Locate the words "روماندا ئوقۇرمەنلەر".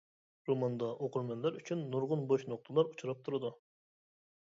0.49-1.59